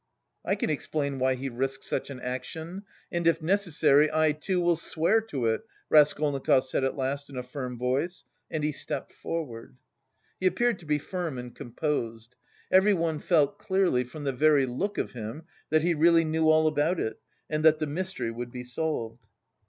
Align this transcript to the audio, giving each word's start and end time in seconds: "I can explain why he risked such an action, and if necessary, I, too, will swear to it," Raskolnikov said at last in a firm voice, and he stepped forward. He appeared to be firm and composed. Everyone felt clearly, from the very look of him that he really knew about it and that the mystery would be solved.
"I 0.43 0.55
can 0.55 0.71
explain 0.71 1.19
why 1.19 1.35
he 1.35 1.47
risked 1.47 1.83
such 1.83 2.09
an 2.09 2.19
action, 2.21 2.85
and 3.11 3.27
if 3.27 3.39
necessary, 3.39 4.09
I, 4.11 4.31
too, 4.31 4.59
will 4.59 4.75
swear 4.75 5.21
to 5.21 5.45
it," 5.45 5.61
Raskolnikov 5.91 6.65
said 6.65 6.83
at 6.83 6.95
last 6.97 7.29
in 7.29 7.37
a 7.37 7.43
firm 7.43 7.77
voice, 7.77 8.23
and 8.49 8.63
he 8.63 8.71
stepped 8.71 9.13
forward. 9.13 9.77
He 10.39 10.47
appeared 10.47 10.79
to 10.79 10.87
be 10.87 10.97
firm 10.97 11.37
and 11.37 11.55
composed. 11.55 12.35
Everyone 12.71 13.19
felt 13.19 13.59
clearly, 13.59 14.03
from 14.03 14.23
the 14.23 14.33
very 14.33 14.65
look 14.65 14.97
of 14.97 15.11
him 15.11 15.43
that 15.69 15.83
he 15.83 15.93
really 15.93 16.25
knew 16.25 16.49
about 16.49 16.99
it 16.99 17.19
and 17.47 17.63
that 17.63 17.77
the 17.77 17.85
mystery 17.85 18.31
would 18.31 18.51
be 18.51 18.63
solved. 18.63 19.27